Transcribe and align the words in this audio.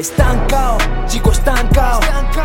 Estancao, 0.00 0.78
chico 1.06 1.30
estancao. 1.30 2.00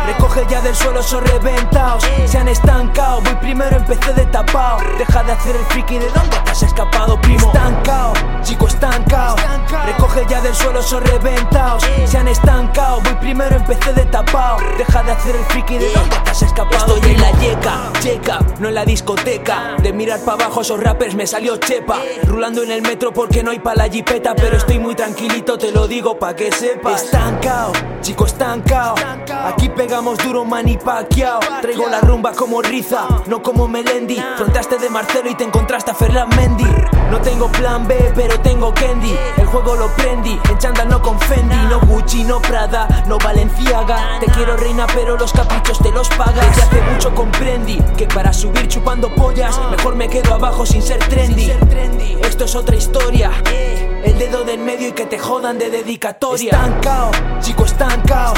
Recoge 0.06 0.44
ya 0.50 0.60
del 0.60 0.74
suelo, 0.74 1.02
son 1.02 1.24
reventados. 1.24 2.04
Se 2.26 2.36
han 2.36 2.48
estancado, 2.48 3.22
voy 3.22 3.34
primero 3.36 3.75
empecé 3.88 4.12
de 4.14 4.26
tapao. 4.26 4.78
Deja 4.98 5.22
de 5.22 5.32
hacer 5.32 5.56
el 5.56 5.64
friki 5.66 5.98
de 5.98 6.08
dónde 6.10 6.36
te 6.44 6.50
has 6.50 6.62
escapado, 6.62 7.20
primo. 7.20 7.46
Estancao, 7.46 8.12
chico 8.42 8.66
estancao. 8.66 9.36
Recoge 9.84 10.26
ya 10.28 10.40
del 10.40 10.54
suelo 10.54 10.80
esos 10.80 11.02
reventados. 11.02 11.84
Se 12.04 12.18
han 12.18 12.28
estancado, 12.28 13.00
voy 13.02 13.14
primero 13.20 13.56
empecé 13.56 13.92
de 13.92 14.04
tapao. 14.06 14.58
Deja 14.76 15.02
de 15.02 15.12
hacer 15.12 15.36
el 15.36 15.44
friki 15.44 15.78
de 15.78 15.92
dónde 15.92 16.16
te 16.24 16.30
has 16.30 16.42
escapado. 16.42 16.96
Estoy 16.96 17.12
en 17.12 17.20
la 17.20 17.30
yeca, 17.32 17.92
checa, 18.00 18.38
no 18.58 18.68
en 18.68 18.74
la 18.74 18.84
discoteca. 18.84 19.76
De 19.82 19.92
mirar 19.92 20.20
para 20.20 20.44
abajo 20.44 20.62
esos 20.62 20.80
rappers 20.80 21.14
me 21.14 21.26
salió 21.26 21.56
chepa. 21.58 21.98
Rulando 22.24 22.62
en 22.62 22.72
el 22.72 22.82
metro 22.82 23.12
porque 23.12 23.42
no 23.42 23.52
hay 23.52 23.60
pa' 23.60 23.74
la 23.74 23.88
jipeta. 23.88 24.34
Pero 24.34 24.56
estoy 24.56 24.78
muy 24.78 24.94
tranquilito, 24.94 25.56
te 25.58 25.70
lo 25.70 25.86
digo 25.86 26.18
pa' 26.18 26.34
que 26.34 26.50
sepas. 26.50 27.04
Estancao, 27.04 27.72
chico 28.00 28.26
estancao. 28.26 28.96
Aquí 29.46 29.68
pegamos 29.68 30.18
duro 30.18 30.44
mani 30.44 30.76
paqueado. 30.76 31.40
Traigo 31.60 31.88
la 31.88 32.00
rumba 32.00 32.32
como 32.32 32.62
Riza, 32.62 33.06
no 33.26 33.42
como 33.42 33.68
Melendi. 33.76 34.18
Frontaste 34.38 34.78
de 34.78 34.88
Marcelo 34.88 35.28
y 35.28 35.34
te 35.34 35.44
encontraste 35.44 35.90
a 35.90 35.94
Ferland 35.94 36.34
Mendy. 36.34 36.95
No 37.10 37.20
tengo 37.20 37.48
plan 37.52 37.86
B, 37.86 38.12
pero 38.14 38.38
tengo 38.40 38.72
Candy. 38.74 39.16
El 39.36 39.46
juego 39.46 39.76
lo 39.76 39.88
prendí, 39.94 40.38
en 40.50 40.58
chándal 40.58 40.88
no 40.88 41.00
con 41.00 41.18
Fendi. 41.20 41.56
No 41.70 41.80
Gucci, 41.80 42.24
no 42.24 42.40
Prada, 42.40 42.88
no 43.06 43.18
Valenciaga. 43.18 44.18
Te 44.20 44.26
quiero 44.26 44.56
reina, 44.56 44.86
pero 44.94 45.16
los 45.16 45.32
caprichos 45.32 45.78
te 45.78 45.90
los 45.92 46.08
pagas. 46.10 46.46
Desde 46.48 46.62
hace 46.62 46.80
mucho 46.82 47.14
comprendí 47.14 47.78
que 47.96 48.06
para 48.06 48.32
subir 48.32 48.68
chupando 48.68 49.14
pollas, 49.14 49.58
mejor 49.70 49.94
me 49.94 50.08
quedo 50.08 50.34
abajo 50.34 50.66
sin 50.66 50.82
ser 50.82 50.98
trendy. 51.08 51.52
Esto 52.22 52.44
es 52.44 52.54
otra 52.54 52.76
historia. 52.76 53.30
El 54.04 54.18
dedo 54.18 54.44
del 54.44 54.58
medio 54.58 54.88
y 54.88 54.92
que 54.92 55.04
te 55.06 55.18
jodan 55.18 55.58
de 55.58 55.70
dedicatoria. 55.70 56.52
Estancao, 56.52 57.10
chico 57.40 57.64
estancao. 57.64 58.34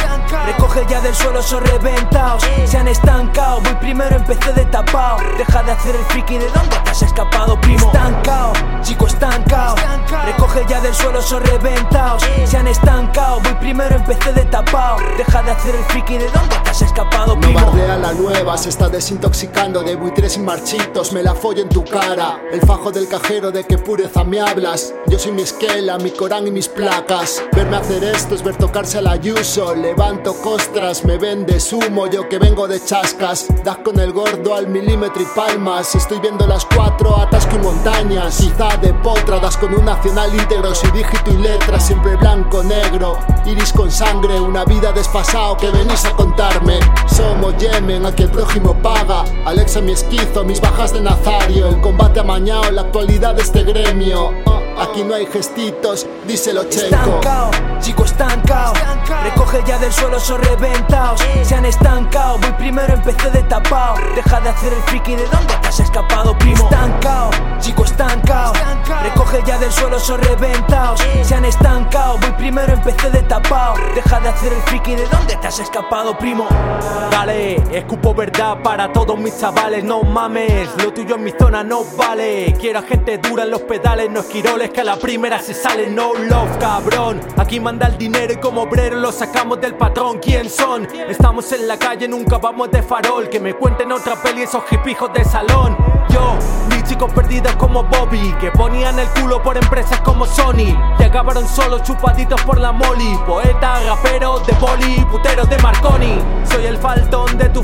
Recoge 0.47 0.87
ya 0.89 1.01
del 1.01 1.15
suelo 1.15 1.41
esos 1.41 1.63
reventados. 1.63 2.43
Se 2.65 2.79
han 2.79 2.89
estancado, 2.89 3.61
voy 3.61 3.75
primero 3.75 4.17
empecé 4.17 4.53
de 4.53 4.65
tapao. 4.67 5.19
Deja 5.37 5.63
de 5.63 5.73
hacer 5.73 5.95
el 5.95 6.05
friki 6.07 6.39
de 6.39 6.49
dónde 6.51 6.77
te 6.85 6.91
has 6.91 7.03
escapado, 7.03 7.61
primo. 7.61 7.87
Estancao, 7.87 8.53
chico 8.83 9.07
estancao. 9.07 9.75
Recoge 10.25 10.65
ya 10.69 10.81
del 10.81 10.95
suelo 10.95 11.21
esos 11.21 11.43
reventados. 11.43 12.23
Se 12.45 12.57
han 12.57 12.67
estancado, 12.69 13.41
voy 13.43 13.55
primero 13.55 13.97
empecé 13.97 14.33
de 14.33 14.45
tapao. 14.47 14.97
Deja 15.17 15.43
de 15.43 15.51
hacer 15.51 15.75
el 15.75 15.85
friki 15.85 16.19
de 16.19 16.29
dónde 16.31 16.57
te 16.65 16.71
has 16.71 16.83
escapado, 16.83 17.35
No 17.35 17.41
primo. 17.41 17.61
bardea 17.61 17.97
la 17.99 18.13
nueva, 18.13 18.57
se 18.57 18.69
está 18.71 18.89
desintoxicando 18.89 19.83
de 19.83 19.97
buitres 19.97 20.37
y 20.37 20.41
marchitos, 20.41 21.13
me 21.13 21.23
la 21.23 21.35
follo 21.35 21.63
en 21.63 21.69
tu 21.69 21.85
cara. 21.85 22.41
El 22.53 22.61
fajo 22.63 22.91
del 22.91 23.09
cajero, 23.09 23.51
de 23.51 23.65
qué 23.65 23.79
pureza 23.79 24.25
me 24.25 24.41
hablas. 24.41 24.95
Yo 25.07 25.19
soy 25.19 25.33
mi 25.33 25.43
esquela, 25.43 25.99
mi 25.99 26.11
corán 26.11 26.47
y 26.47 26.51
mis 26.51 26.69
placas. 26.69 27.43
Verme 27.53 27.77
hacer 27.77 28.05
esto 28.05 28.35
es 28.35 28.43
ver 28.43 28.57
tocarse 28.57 28.99
al 28.99 29.07
ayuso. 29.07 29.75
Levanto 29.75 30.35
costras, 30.43 31.05
me 31.05 31.19
vendes 31.19 31.73
humo, 31.73 32.07
yo 32.07 32.29
que 32.29 32.39
vengo 32.39 32.67
de 32.67 32.83
chascas. 32.83 33.47
Das 33.65 33.79
con 33.79 33.99
el 34.01 34.13
gordo 34.13 34.55
al 34.55 34.69
milímetro 34.69 35.23
y 35.23 35.27
palmas. 35.37 35.95
Estoy 35.95 36.19
viendo 36.21 36.47
las 36.47 36.65
cuatro, 36.65 37.17
atasco 37.19 37.57
y 37.57 37.59
montañas. 37.59 38.48
De 38.49 38.93
potra, 39.05 39.39
das 39.39 39.57
con 39.57 39.73
un 39.73 39.85
nacional 39.85 40.35
íntegro, 40.35 40.75
sin 40.75 40.91
dígito 40.93 41.31
y 41.31 41.37
letra, 41.37 41.79
siempre 41.79 42.17
blanco, 42.17 42.63
negro. 42.65 43.17
Iris 43.47 43.73
con 43.73 43.89
sangre, 43.89 44.41
una 44.41 44.65
vida 44.65 44.91
desfasado 44.91 45.57
que 45.57 45.71
venís 45.71 46.05
a 46.05 46.11
contarme. 46.11 46.81
Somos 47.07 47.57
Yemen, 47.59 48.05
a 48.05 48.13
que 48.13 48.25
el 48.25 48.31
prójimo 48.31 48.75
paga. 48.83 49.25
Alexa 49.49 49.81
mi 49.81 49.93
esquizo, 49.93 50.45
mis 50.45 50.61
bajas 50.61 50.93
de 50.93 51.01
Nazario. 51.01 51.69
El 51.69 51.81
combate 51.81 52.21
amañado, 52.21 52.71
la 52.71 52.83
actualidad 52.83 53.35
de 53.35 53.41
este 53.41 53.63
gremio. 53.63 54.35
Aquí 54.79 55.03
no 55.03 55.15
hay 55.15 55.25
gestitos, 55.25 56.07
díselo 56.27 56.65
checo. 56.65 56.85
Estancao, 56.85 57.51
chico 57.81 58.05
estancao. 58.05 58.75
Recoge 59.25 59.65
ya 59.67 59.79
del 59.79 59.91
suelo 59.91 60.19
esos 60.19 60.39
reventados. 60.39 61.23
Se 61.43 61.55
han 61.55 61.65
estancado, 61.65 62.39
voy 62.39 62.53
primero 62.59 62.93
empecé 62.93 63.31
de 63.31 63.43
tapao. 63.45 63.97
Deja 64.15 64.39
de 64.41 64.51
hacer 64.51 64.73
el 64.73 64.83
friki 64.83 65.17
de 65.17 65.27
dónde 65.29 65.55
te 65.63 65.69
has 65.69 65.81
escapado, 65.81 66.39
primo. 66.39 66.65
Estancao, 66.65 67.31
chico 67.59 67.85
estancao. 67.85 68.53
Recoge 69.03 69.43
ya 69.47 69.59
del 69.59 69.73
suelo 69.73 69.97
esos 69.97 70.21
reventados. 70.21 71.01
Se 71.23 71.35
han 71.35 71.47
estancado, 71.47 72.19
voy 72.19 72.33
primero 72.33 72.73
empecé 72.75 73.11
de 73.11 73.23
tapao. 73.23 73.75
Deja 73.95 74.21
de 74.21 74.29
hacer 74.29 74.53
el 74.53 74.63
friki 74.63 74.95
de 74.95 75.07
dónde 75.09 75.37
te 75.37 75.47
has 75.47 75.59
escapado, 75.59 76.17
primo. 76.19 76.47
Dale, 77.11 77.57
escupo 77.77 78.15
verdad 78.15 78.59
para 78.63 78.93
todos 78.93 79.19
mis 79.19 79.38
chavales, 79.39 79.85
no 79.85 80.03
mames, 80.03 80.69
lo 80.83 80.93
tuyo 80.93 81.15
en 81.15 81.23
mi 81.23 81.31
zona 81.31 81.63
no 81.63 81.85
vale. 81.97 82.57
Quiero 82.61 82.81
a 82.81 82.83
gente 82.83 83.19
dura 83.19 83.45
en 83.45 83.51
los 83.51 83.63
pedales, 83.63 84.11
no 84.11 84.21
esquiroles 84.21 84.71
que 84.71 84.81
a 84.81 84.85
la 84.85 84.97
primera 84.97 85.41
se 85.41 85.55
sale, 85.55 85.87
no 85.89 86.13
love, 86.15 86.59
cabrón. 86.59 87.21
Aquí 87.37 87.61
manda 87.61 87.87
el 87.87 87.97
dinero 87.97 88.33
y 88.33 88.37
como 88.39 88.63
obrero 88.63 88.97
lo 88.97 89.13
sacamos 89.13 89.61
del 89.61 89.77
patrón. 89.77 90.19
¿Quién 90.19 90.51
son? 90.51 90.89
Estamos 91.09 91.53
en 91.53 91.69
la 91.69 91.79
calle, 91.79 92.09
nunca 92.09 92.39
vamos 92.39 92.71
de 92.73 92.83
farol. 92.83 93.29
Que 93.29 93.39
me 93.39 93.55
cuenten 93.55 93.93
otra 93.93 94.17
peli 94.17 94.43
esos 94.43 94.65
hipijos 94.73 95.13
de 95.13 95.25
salón. 95.25 95.77
Yo, 96.11 96.37
mis 96.71 96.83
chicos 96.85 97.13
perdidos 97.13 97.55
como 97.57 97.85
Bobby, 97.85 98.35
que 98.41 98.51
ponían 98.51 98.99
el 98.99 99.09
culo 99.11 99.41
por 99.43 99.57
empresas 99.57 100.01
como 100.01 100.27
Sony. 100.27 100.77
Que 100.99 101.05
acabaron 101.05 101.47
solos 101.47 101.85
chupaditos 101.85 102.41
por 102.43 102.59
la 102.59 102.73
moli. 102.73 103.17
Poeta, 103.25 103.81
rapero, 103.85 104.41
de 104.41 104.53
poli, 104.55 105.07
putero 105.13 105.45
de 105.45 105.59
Marconi. 105.59 106.19
Soy 106.51 106.67
el 106.67 106.79
tu 107.08 107.08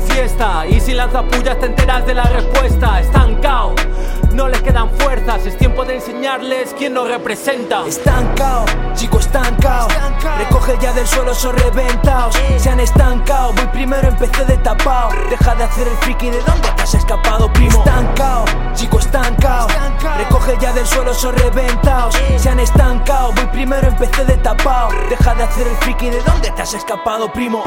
fiesta. 0.05 0.65
Y 0.67 0.79
si 0.79 0.93
lanzas 0.93 1.23
pullas 1.23 1.59
te 1.59 1.67
enteras 1.67 2.05
de 2.05 2.13
la 2.13 2.23
respuesta. 2.23 2.99
Estancao, 2.99 3.75
no 4.33 4.47
les 4.47 4.61
quedan 4.61 4.89
fuerzas. 4.91 5.45
Es 5.45 5.57
tiempo 5.57 5.85
de 5.85 5.95
enseñarles 5.95 6.73
quién 6.77 6.93
nos 6.93 7.07
representa. 7.07 7.85
Estancao, 7.85 8.65
chico 8.95 9.19
estancao. 9.19 9.87
Recoge 10.37 10.77
ya 10.81 10.93
del 10.93 11.07
suelo 11.07 11.31
esos 11.31 11.53
reventados. 11.55 12.35
Se 12.57 12.69
han 12.69 12.79
estancado, 12.79 13.53
voy 13.53 13.67
primero 13.67 14.07
empecé 14.07 14.45
de 14.45 14.57
tapao. 14.57 15.09
Deja 15.29 15.55
de 15.55 15.63
hacer 15.63 15.87
el 15.87 15.97
friki 15.97 16.29
de 16.29 16.41
dónde 16.41 16.69
te 16.75 16.81
has 16.81 16.93
escapado, 16.93 17.51
primo. 17.53 17.79
Estancao, 17.79 18.45
chico 18.73 18.99
estancao. 18.99 19.67
Recoge 20.17 20.57
ya 20.59 20.73
del 20.73 20.85
suelo 20.85 21.11
esos 21.11 21.33
reventados. 21.35 22.15
Se 22.37 22.49
han 22.49 22.59
estancado, 22.59 23.33
voy 23.33 23.45
primero 23.47 23.87
empecé 23.87 24.25
de 24.25 24.37
tapao. 24.37 24.89
Deja 25.09 25.35
de 25.35 25.43
hacer 25.43 25.67
el 25.67 25.75
friki 25.77 26.09
de 26.09 26.21
dónde 26.21 26.51
te 26.51 26.61
has 26.61 26.73
escapado, 26.73 27.31
primo. 27.31 27.63